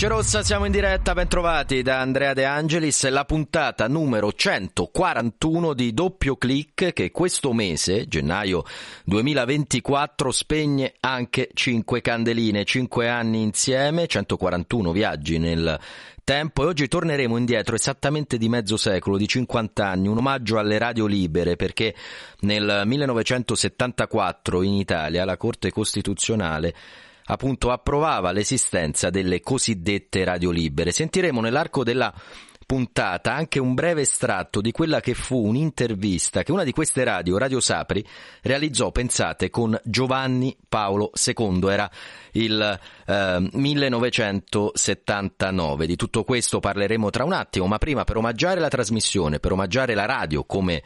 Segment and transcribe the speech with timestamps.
[0.00, 5.74] Luce Rossa, siamo in diretta, ben trovati da Andrea De Angelis, la puntata numero 141
[5.74, 8.64] di Doppio Clic che questo mese, gennaio
[9.04, 15.78] 2024, spegne anche 5 candeline, 5 anni insieme, 141 viaggi nel
[16.24, 16.62] tempo.
[16.62, 21.04] E oggi torneremo indietro esattamente di mezzo secolo, di 50 anni, un omaggio alle radio
[21.04, 21.94] libere perché
[22.40, 26.74] nel 1974 in Italia la Corte Costituzionale
[27.30, 30.90] appunto approvava l'esistenza delle cosiddette radio libere.
[30.90, 32.12] Sentiremo nell'arco della
[32.66, 37.36] puntata anche un breve estratto di quella che fu un'intervista che una di queste radio,
[37.36, 38.06] Radio Sapri,
[38.42, 41.68] realizzò, pensate, con Giovanni Paolo II.
[41.68, 41.90] Era
[42.32, 45.86] il eh, 1979.
[45.86, 49.94] Di tutto questo parleremo tra un attimo, ma prima per omaggiare la trasmissione, per omaggiare
[49.94, 50.80] la radio come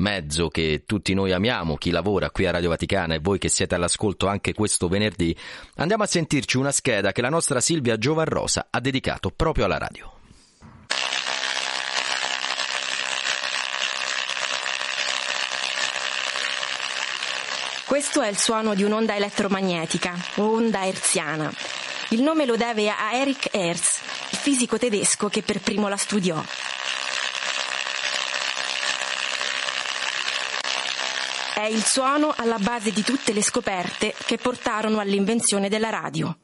[0.00, 3.74] mezzo che tutti noi amiamo, chi lavora qui a Radio Vaticana e voi che siete
[3.76, 5.36] all'ascolto anche questo venerdì,
[5.76, 10.12] andiamo a sentirci una scheda che la nostra Silvia Giovarrosa ha dedicato proprio alla radio.
[17.84, 21.52] Questo è il suono di un'onda elettromagnetica, onda herziana.
[22.10, 26.40] Il nome lo deve a Erich Hertz, il fisico tedesco che per primo la studiò.
[31.60, 36.34] È il suono alla base di tutte le scoperte che portarono all'invenzione della radio.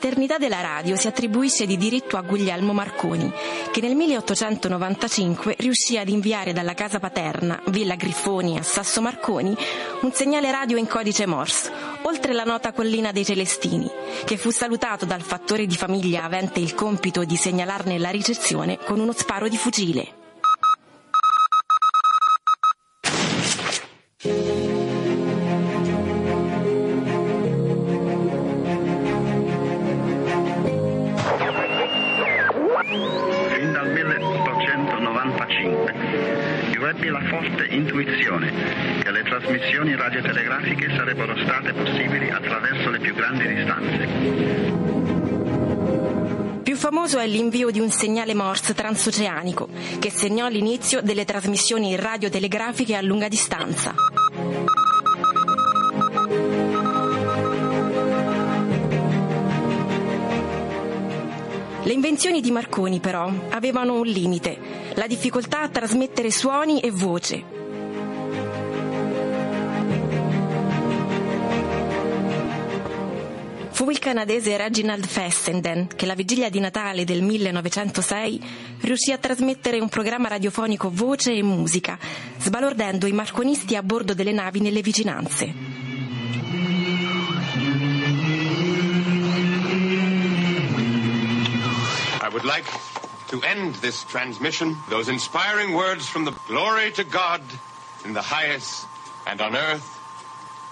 [0.00, 3.30] Paternità della radio si attribuisce di diritto a Guglielmo Marconi,
[3.70, 9.54] che nel 1895 riuscì ad inviare dalla casa paterna, Villa Griffoni a Sasso Marconi,
[10.00, 11.70] un segnale radio in codice Morse,
[12.02, 13.90] oltre la nota collina dei Celestini,
[14.24, 19.00] che fu salutato dal fattore di famiglia avente il compito di segnalarne la ricezione con
[19.00, 20.19] uno sparo di fucile.
[40.00, 44.08] Radiotelegrafiche sarebbero state possibili attraverso le più grandi distanze.
[46.62, 49.68] Più famoso è l'invio di un segnale Morse transoceanico,
[49.98, 53.94] che segnò l'inizio delle trasmissioni radiotelegrafiche a lunga distanza.
[61.82, 64.58] Le invenzioni di Marconi però avevano un limite,
[64.94, 67.59] la difficoltà a trasmettere suoni e voce.
[73.80, 79.80] Fu il canadese Reginald Fessenden che la vigilia di Natale del 1906 riuscì a trasmettere
[79.80, 81.98] un programma radiofonico voce e musica,
[82.36, 85.44] sbalordendo i marconisti a bordo delle navi nelle vicinanze.
[92.20, 92.68] I would like
[93.30, 97.40] to end this transmission, those inspiring words from the glory to God
[98.04, 98.86] in the highest
[99.24, 99.88] and on earth,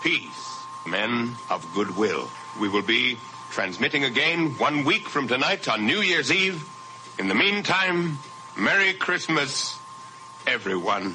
[0.03, 2.29] peace, men of goodwill.
[2.61, 3.17] We will be
[3.51, 6.63] transmitting again one week from tonight on New Year's Eve.
[7.19, 8.19] In the meantime,
[8.57, 9.77] Merry Christmas,
[10.47, 11.15] everyone.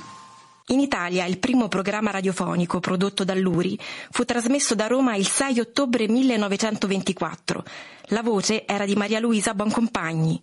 [0.68, 3.78] In Italia il primo programma radiofonico prodotto dall'URI
[4.12, 7.64] fu trasmesso da Roma il 6 ottobre 1924.
[8.08, 10.42] La voce era di Maria Luisa Boncompagni.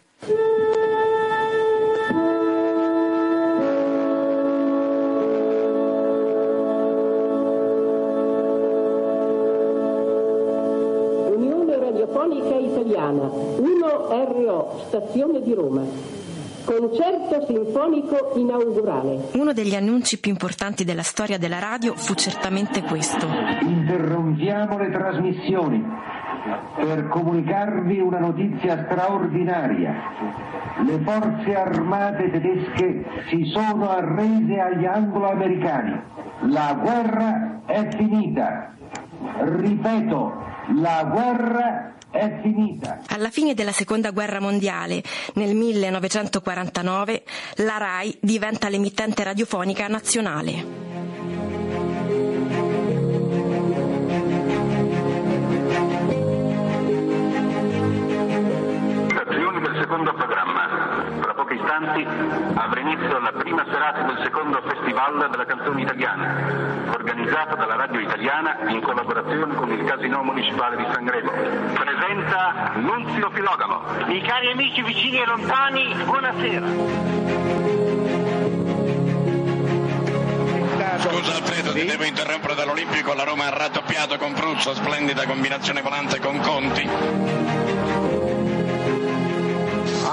[12.20, 15.82] Radiofonica Italiana, 1RO, stazione di Roma.
[16.64, 19.30] Concerto sinfonico inaugurale.
[19.32, 23.26] Uno degli annunci più importanti della storia della radio fu certamente questo.
[23.62, 25.82] Interrompiamo le trasmissioni
[26.76, 29.94] per comunicarvi una notizia straordinaria.
[30.84, 36.00] Le forze armate tedesche si sono arrese agli anglo-americani.
[36.50, 38.74] La guerra è finita.
[39.38, 40.32] Ripeto,
[40.74, 43.00] la guerra è finita.
[43.08, 45.02] Alla fine della seconda guerra mondiale,
[45.34, 47.22] nel 1949,
[47.56, 50.89] la RAI diventa l'emittente radiofonica nazionale.
[61.50, 62.06] Pochi istanti
[62.54, 68.56] avrà inizio la prima serata del secondo Festival della canzone italiana, organizzato dalla Radio Italiana
[68.68, 71.50] in collaborazione con il Casino Municipale di San Gregorio.
[71.72, 73.82] Presenta Nunzio Filogalo.
[74.06, 76.66] I cari amici vicini e lontani, buonasera.
[80.98, 86.20] Scusa Alfredo, ti devo interrompere dall'Olimpico, la Roma ha raddoppiato con Pruzzo, splendida combinazione volante
[86.20, 88.19] con Conti.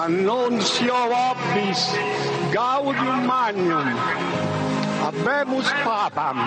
[0.08, 1.82] Annunzio vobis,
[2.54, 3.90] gaudium magnum,
[5.04, 6.40] habemus papam.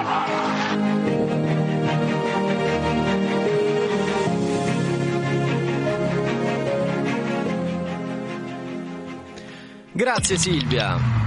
[9.92, 11.19] Grazie Silvia.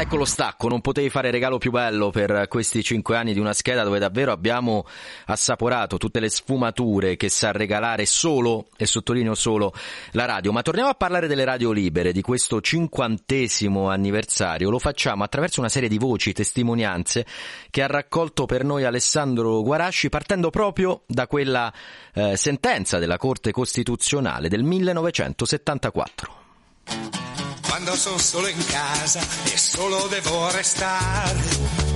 [0.00, 3.52] Ecco lo stacco, non potevi fare regalo più bello per questi cinque anni di una
[3.52, 4.86] scheda dove davvero abbiamo
[5.26, 9.74] assaporato tutte le sfumature che sa regalare solo, e sottolineo solo,
[10.12, 10.52] la radio.
[10.52, 14.70] Ma torniamo a parlare delle radio libere, di questo cinquantesimo anniversario.
[14.70, 17.26] Lo facciamo attraverso una serie di voci, testimonianze
[17.68, 21.70] che ha raccolto per noi Alessandro Guarasci partendo proprio da quella
[22.14, 27.29] eh, sentenza della Corte Costituzionale del 1974
[27.70, 31.40] quando sono solo in casa e solo devo restare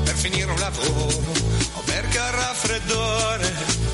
[0.04, 1.20] per finire un lavoro
[1.72, 3.93] o perché ho raffreddore.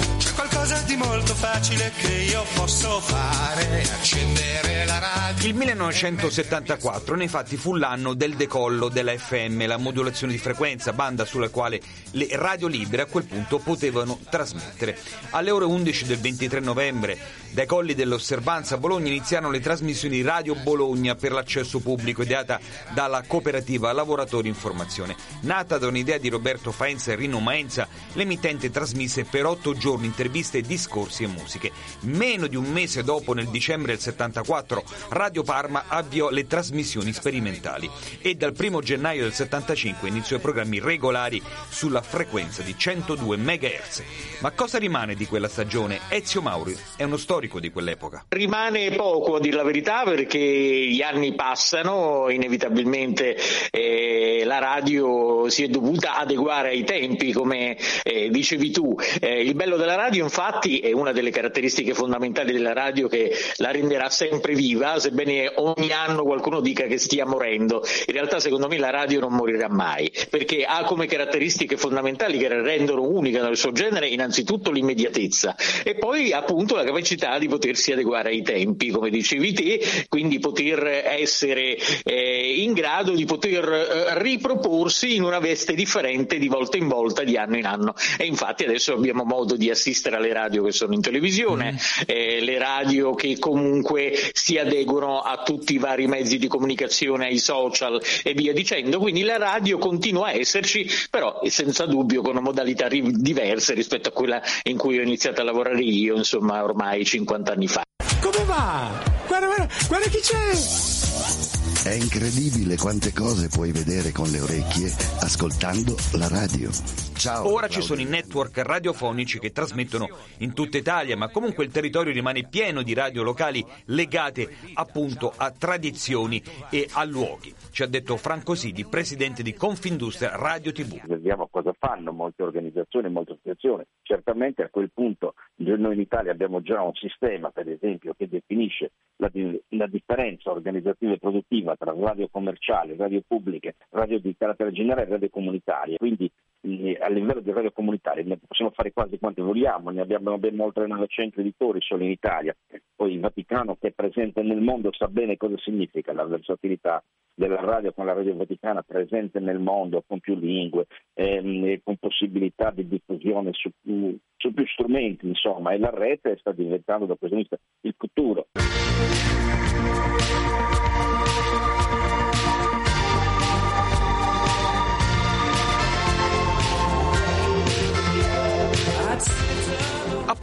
[0.61, 5.49] Qualcosa di molto facile che io posso fare, accendere la radio.
[5.49, 11.49] Il 1974 infatti fu l'anno del decollo della FM, la modulazione di frequenza, banda sulla
[11.49, 11.81] quale
[12.11, 14.99] le radio libere a quel punto potevano trasmettere.
[15.31, 17.17] Alle ore 11 del 23 novembre
[17.53, 22.61] dai colli dell'osservanza a Bologna iniziarono le trasmissioni Radio Bologna per l'accesso pubblico ideata
[22.95, 25.17] dalla cooperativa Lavoratori Informazione.
[25.41, 30.50] Nata da un'idea di Roberto Faenza e Rino Maenza, l'emittente trasmise per otto giorni interviste,
[30.59, 31.71] discorsi e musiche.
[32.01, 37.89] Meno di un mese dopo, nel dicembre del 74, Radio Parma avviò le trasmissioni sperimentali
[38.21, 44.03] e dal 1 gennaio del 75 iniziò i programmi regolari sulla frequenza di 102 MHz.
[44.41, 46.01] Ma cosa rimane di quella stagione?
[46.09, 48.25] Ezio Mauri è uno storico di quell'epoca.
[48.29, 53.37] Rimane poco, a dir la verità, perché gli anni passano, inevitabilmente
[53.71, 58.97] eh, la radio si è dovuta adeguare ai tempi, come eh, dicevi tu.
[59.21, 60.40] Eh, il bello della radio, infatti,
[60.81, 66.23] è una delle caratteristiche fondamentali della radio che la renderà sempre viva, sebbene ogni anno
[66.23, 67.83] qualcuno dica che stia morendo.
[68.07, 72.49] In realtà, secondo me, la radio non morirà mai, perché ha come caratteristiche fondamentali che
[72.49, 75.55] la rendono unica nel suo genere, innanzitutto l'immediatezza
[75.85, 80.85] e poi appunto la capacità di potersi adeguare ai tempi, come dicevi te, quindi poter
[80.87, 86.89] essere eh, in grado di poter eh, riproporsi in una veste differente di volta in
[86.89, 87.95] volta, di anno in anno.
[88.17, 91.77] E infatti adesso abbiamo modo di assistere alle radio che sono in televisione, mm.
[92.07, 97.39] eh, le radio che comunque si adeguano a tutti i vari mezzi di comunicazione, ai
[97.39, 98.99] social e via dicendo.
[98.99, 104.13] Quindi la radio continua a esserci, però senza dubbio con modalità ri- diverse rispetto a
[104.13, 107.83] quella in cui ho iniziato a lavorare io, insomma ormai 50 anni fa.
[108.21, 108.91] Come va?
[109.27, 111.60] Guarda, guarda, guarda chi c'è!
[111.83, 114.93] È incredibile quante cose puoi vedere con le orecchie
[115.25, 116.69] ascoltando la radio.
[117.17, 117.69] Ciao, Ora Claudio.
[117.69, 120.07] ci sono i network radiofonici che trasmettono
[120.41, 125.51] in tutta Italia, ma comunque il territorio rimane pieno di radio locali legate appunto a
[125.53, 127.55] tradizioni e a luoghi.
[127.71, 131.01] Ci ha detto Franco Sidi, presidente di Confindustria Radio TV.
[131.07, 133.85] Vediamo cosa fanno molte organizzazioni, molte associazioni.
[134.03, 138.93] Certamente a quel punto noi in Italia abbiamo già un sistema, per esempio, che definisce
[139.17, 139.31] la,
[139.69, 145.11] la differenza organizzativa e produttiva tra radio commerciali, radio pubbliche, radio di carattere generale e
[145.11, 145.97] radio comunitarie.
[145.97, 146.31] Quindi
[146.63, 150.59] eh, a livello di radio comunitarie ne possiamo fare quasi quanti vogliamo, ne abbiamo ben
[150.61, 152.55] oltre 900 editori solo in Italia.
[152.95, 157.03] Poi il Vaticano che è presente nel mondo sa bene cosa significa la versatilità
[157.41, 162.71] della radio con la radio vaticana presente nel mondo con più lingue ehm, con possibilità
[162.71, 167.37] di diffusione su, più- su più strumenti insomma e la rete sta diventando da questo
[167.37, 168.47] punto di vista il futuro.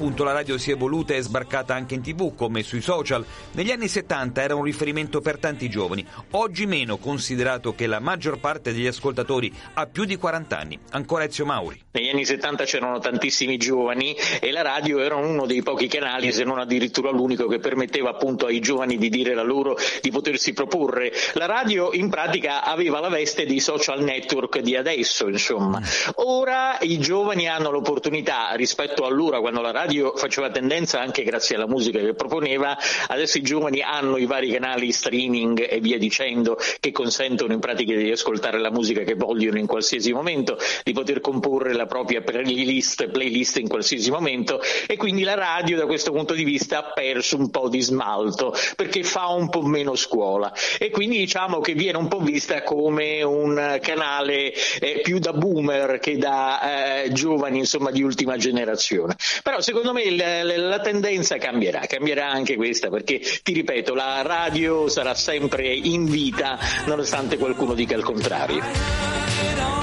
[0.08, 3.26] Appunto la radio si è evoluta e è sbarcata anche in tv come sui social.
[3.52, 8.40] Negli anni 70 era un riferimento per tanti giovani, oggi meno considerato che la maggior
[8.40, 10.80] parte degli ascoltatori ha più di 40 anni.
[10.92, 11.82] Ancora Ezio Mauri.
[11.92, 16.46] Negli anni 70 c'erano tantissimi giovani e la radio era uno dei pochi canali, se
[16.46, 21.12] non addirittura l'unico, che permetteva appunto ai giovani di dire la loro, di potersi proporre.
[21.34, 25.82] La radio in pratica aveva la veste dei social network di adesso, insomma.
[26.16, 31.56] Ora i giovani hanno l'opportunità, rispetto allora quando la radio radio faceva tendenza anche grazie
[31.56, 32.77] alla musica che proponeva,
[33.08, 37.96] adesso i giovani hanno i vari canali streaming e via dicendo che consentono in pratica
[37.96, 43.08] di ascoltare la musica che vogliono in qualsiasi momento, di poter comporre la propria playlist,
[43.10, 47.38] playlist in qualsiasi momento e quindi la radio da questo punto di vista ha perso
[47.38, 51.98] un po' di smalto perché fa un po' meno scuola e quindi diciamo che viene
[51.98, 57.89] un po' vista come un canale eh, più da boomer che da eh, giovani insomma
[57.92, 59.16] di ultima generazione.
[59.44, 64.88] Però secondo me la, la tendenza cambierà, cambierà anche questa perché ti ripeto la radio
[64.88, 69.76] sarà sempre in vita nonostante qualcuno dica il contrario.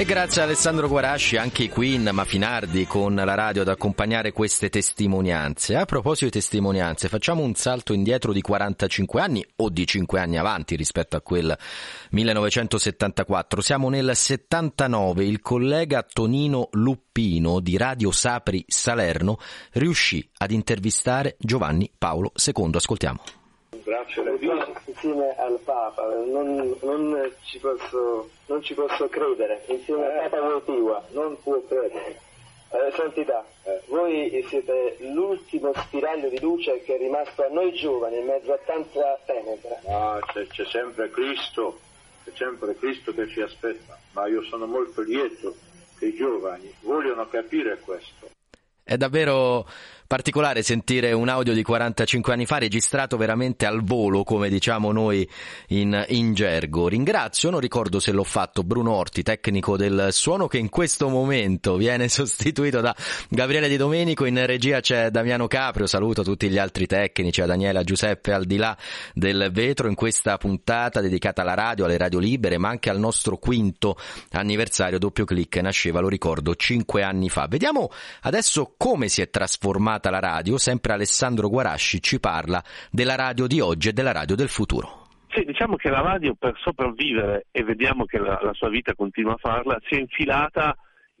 [0.00, 4.32] E grazie a Alessandro Guarasci anche i Queen, ma Finardi con la radio ad accompagnare
[4.32, 5.76] queste testimonianze.
[5.76, 10.38] A proposito di testimonianze, facciamo un salto indietro di 45 anni o di 5 anni
[10.38, 11.54] avanti rispetto a quel
[12.12, 13.60] 1974.
[13.60, 15.22] Siamo nel 79.
[15.22, 19.36] Il collega Tonino Luppino di Radio Sapri Salerno
[19.72, 22.70] riuscì ad intervistare Giovanni Paolo II.
[22.72, 23.39] Ascoltiamo.
[23.90, 24.22] Grazie
[24.84, 30.48] insieme al Papa, non, non, ci, posso, non ci, posso, credere, insieme eh, al Papa
[30.48, 32.20] Votiva, non può credere.
[32.70, 33.80] Eh, santità, eh.
[33.88, 38.58] voi siete l'ultimo spiraglio di luce che è rimasto a noi giovani in mezzo a
[38.64, 39.80] tanta tenebra.
[39.88, 41.80] Ah, c'è, c'è sempre Cristo,
[42.22, 45.56] c'è sempre Cristo che ci aspetta, ma io sono molto lieto
[45.98, 48.28] che i giovani vogliono capire questo.
[48.84, 49.66] È davvero
[50.10, 55.24] particolare sentire un audio di 45 anni fa registrato veramente al volo, come diciamo noi
[55.68, 56.88] in, in, gergo.
[56.88, 61.76] Ringrazio, non ricordo se l'ho fatto, Bruno Orti, tecnico del suono, che in questo momento
[61.76, 62.92] viene sostituito da
[63.28, 64.24] Gabriele Di Domenico.
[64.24, 68.56] In regia c'è Damiano Caprio, saluto tutti gli altri tecnici, a Daniela, Giuseppe, al di
[68.56, 68.76] là
[69.14, 73.36] del vetro, in questa puntata dedicata alla radio, alle radio libere, ma anche al nostro
[73.36, 73.96] quinto
[74.32, 74.98] anniversario.
[74.98, 77.46] Doppio clic nasceva, lo ricordo, cinque anni fa.
[77.46, 83.14] Vediamo adesso come si è trasformata dedicata alla radio, sempre Alessandro Guarasci ci parla della
[83.14, 85.06] radio di oggi e della radio del futuro.
[85.28, 89.34] Sì, diciamo che la radio per sopravvivere, e vediamo che la, la sua vita continua
[89.34, 90.74] a farla, si è infilata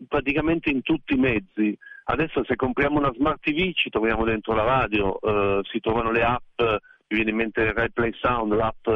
[0.08, 1.76] praticamente in tutti i mezzi.
[2.04, 6.22] Adesso se compriamo una smart TV ci troviamo dentro la radio, eh, si trovano le
[6.22, 8.88] app, mi viene in mente Rai Play Sound, l'app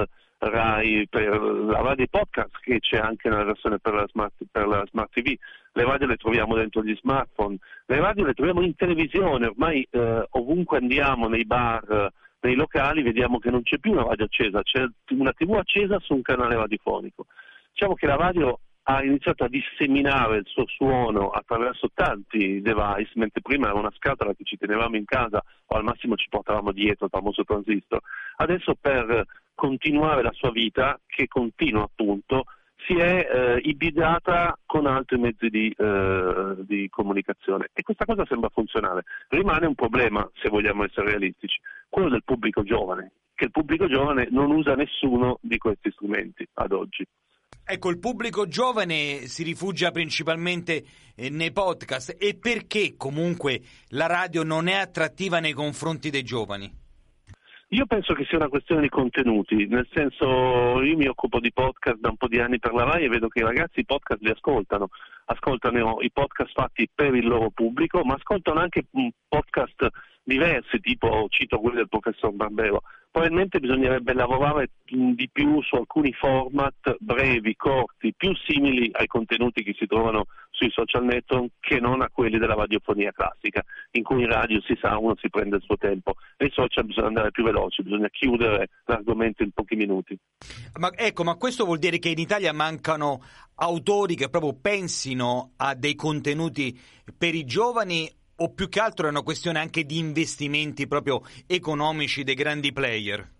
[0.48, 4.84] Rai per la radio podcast che c'è anche nella versione per la, smart, per la
[4.90, 5.34] smart TV,
[5.72, 10.26] le radio le troviamo dentro gli smartphone, le radio le troviamo in televisione, ormai eh,
[10.30, 14.84] ovunque andiamo, nei bar, nei locali, vediamo che non c'è più una radio accesa, c'è
[15.10, 17.26] una TV accesa su un canale radiofonico.
[17.72, 23.40] Diciamo che la radio ha iniziato a disseminare il suo suono attraverso tanti device, mentre
[23.40, 27.06] prima era una scatola che ci tenevamo in casa o al massimo ci portavamo dietro
[27.06, 28.00] il famoso transistor.
[28.36, 29.24] Adesso per
[29.64, 32.44] continuare la sua vita, che continua appunto,
[32.87, 38.50] si è eh, ibidata con altri mezzi di, eh, di, comunicazione e questa cosa sembra
[38.50, 39.04] funzionare.
[39.28, 44.28] Rimane un problema, se vogliamo essere realistici, quello del pubblico giovane, che il pubblico giovane
[44.30, 47.06] non usa nessuno di questi strumenti ad oggi.
[47.66, 50.85] Ecco, il pubblico giovane si rifugia principalmente
[51.16, 56.83] eh, nei podcast e perché comunque la radio non è attrattiva nei confronti dei giovani?
[57.75, 61.99] Io penso che sia una questione di contenuti, nel senso io mi occupo di podcast
[61.99, 64.23] da un po' di anni per la RAI e vedo che i ragazzi i podcast
[64.23, 64.90] li ascoltano,
[65.25, 68.85] ascoltano i podcast fatti per il loro pubblico, ma ascoltano anche
[69.26, 69.88] podcast
[70.23, 72.83] diversi, tipo cito quelli del professor Barbero.
[73.11, 79.75] Probabilmente bisognerebbe lavorare di più su alcuni format brevi, corti, più simili ai contenuti che
[79.76, 84.28] si trovano sui social network che non a quelli della radiofonia classica, in cui in
[84.28, 86.14] radio si sa uno si prende il suo tempo.
[86.38, 90.16] Nei social bisogna andare più veloci, bisogna chiudere l'argomento in pochi minuti.
[90.78, 93.23] Ma ecco, ma questo vuol dire che in Italia mancano
[93.56, 96.78] autori che proprio pensino a dei contenuti
[97.16, 102.25] per i giovani o più che altro è una questione anche di investimenti proprio economici
[102.25, 103.32] dei grandi player?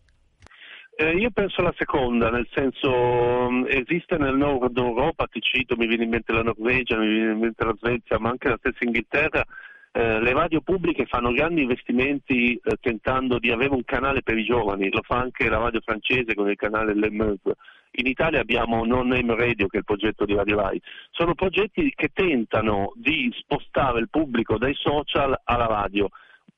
[0.97, 5.89] Eh, io penso la seconda, nel senso mm, esiste nel nord Europa, ti cito, mi
[5.89, 8.85] viene in mente la Norvegia, mi viene in mente la Svezia, ma anche la stessa
[8.85, 9.45] Inghilterra,
[9.91, 14.45] eh, le radio pubbliche fanno grandi investimenti eh, tentando di avere un canale per i
[14.45, 17.55] giovani, lo fa anche la radio francese con il canale Le Meuse.
[17.97, 20.81] In Italia abbiamo Non Name Radio, che è il progetto di Radio Rai.
[21.11, 26.09] Sono progetti che tentano di spostare il pubblico dai social alla radio.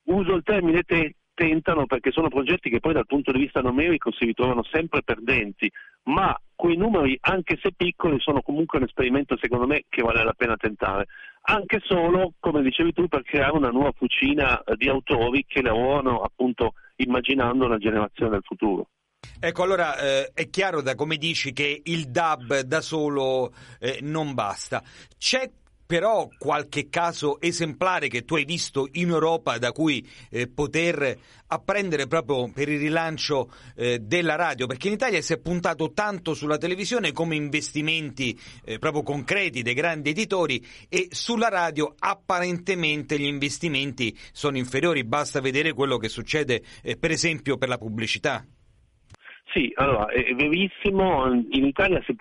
[0.05, 4.11] Uso il termine te- tentano perché sono progetti che poi dal punto di vista numerico
[4.11, 5.71] si ritrovano sempre perdenti,
[6.05, 10.33] ma quei numeri, anche se piccoli, sono comunque un esperimento secondo me che vale la
[10.33, 11.07] pena tentare.
[11.49, 16.73] Anche solo, come dicevi tu, per creare una nuova fucina di autori che lavorano appunto
[16.97, 18.89] immaginando una generazione del futuro.
[19.39, 24.33] Ecco, allora eh, è chiaro da come dici che il DAB da solo eh, non
[24.33, 24.83] basta.
[25.19, 25.51] C'è
[25.87, 31.17] però qualche caso esemplare che tu hai visto in Europa da cui eh, poter
[31.49, 36.35] apprendere proprio per il rilancio eh, della radio, perché in Italia si è puntato tanto
[36.35, 43.27] sulla televisione come investimenti eh, proprio concreti dei grandi editori e sulla radio apparentemente gli
[43.27, 48.45] investimenti sono inferiori, basta vedere quello che succede eh, per esempio per la pubblicità.
[49.53, 52.13] Sì, allora è verissimo, in Italia si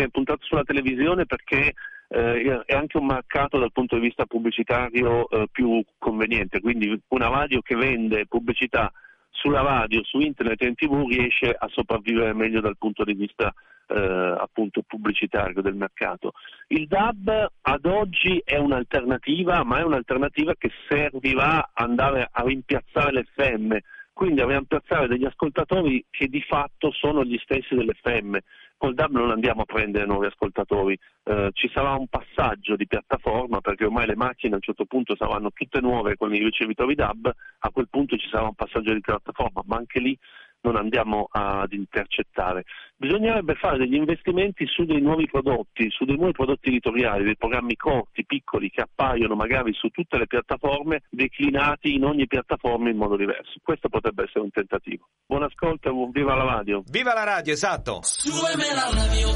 [0.00, 1.72] è puntato sulla televisione perché
[2.08, 7.28] eh, è anche un mercato dal punto di vista pubblicitario eh, più conveniente, quindi una
[7.28, 8.92] radio che vende pubblicità
[9.30, 13.52] sulla radio, su internet e in tv riesce a sopravvivere meglio dal punto di vista
[13.86, 16.32] eh, appunto pubblicitario del mercato.
[16.68, 23.20] Il DAB ad oggi è un'alternativa, ma è un'alternativa che servirà a andare a rimpiazzare
[23.20, 23.76] l'FM,
[24.12, 28.38] quindi a rimpiazzare degli ascoltatori che di fatto sono gli stessi dell'FM
[28.76, 33.60] col DAB non andiamo a prendere nuovi ascoltatori, eh, ci sarà un passaggio di piattaforma
[33.60, 37.30] perché ormai le macchine a un certo punto saranno tutte nuove con i ricevitori DAB,
[37.58, 40.18] a quel punto ci sarà un passaggio di piattaforma, ma anche lì
[40.64, 42.64] non andiamo ad intercettare.
[42.96, 47.76] Bisognerebbe fare degli investimenti su dei nuovi prodotti, su dei nuovi prodotti editoriali, dei programmi
[47.76, 53.16] corti, piccoli, che appaiono magari su tutte le piattaforme, declinati in ogni piattaforma in modo
[53.16, 53.58] diverso.
[53.62, 55.08] Questo potrebbe essere un tentativo.
[55.26, 56.82] Buon ascolto e viva la radio!
[56.90, 58.00] Viva la radio, esatto!
[58.02, 59.34] Súbeme la radio.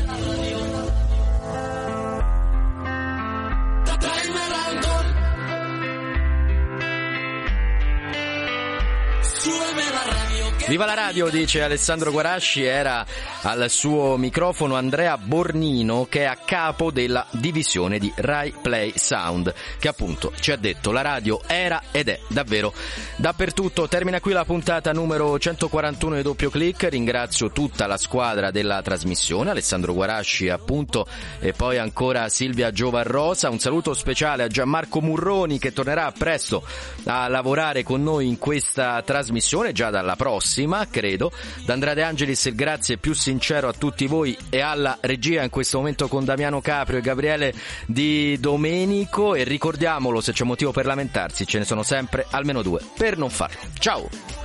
[10.69, 13.03] Viva la radio, dice Alessandro Guarasci, era
[13.41, 19.55] al suo microfono Andrea Bornino che è a capo della divisione di Rai Play Sound,
[19.79, 22.75] che appunto ci ha detto la radio era ed è davvero
[23.17, 23.89] dappertutto.
[23.89, 29.49] Termina qui la puntata numero 141 di doppio clic, ringrazio tutta la squadra della trasmissione,
[29.49, 31.07] Alessandro Guarasci appunto
[31.39, 36.63] e poi ancora Silvia Giovarrosa, un saluto speciale a Gianmarco Murroni che tornerà presto
[37.04, 40.57] a lavorare con noi in questa trasmissione già dalla prossima
[40.90, 41.30] credo.
[41.64, 45.50] Da Andrea De Angelis il grazie più sincero a tutti voi e alla regia in
[45.50, 47.54] questo momento con Damiano Caprio e Gabriele
[47.86, 52.80] Di Domenico e ricordiamolo se c'è motivo per lamentarsi, ce ne sono sempre almeno due
[52.97, 53.58] per non farlo.
[53.78, 54.38] Ciao!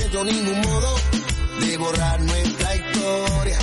[0.00, 0.94] Encuentro ningún modo
[1.60, 3.58] de borrar nuestra historia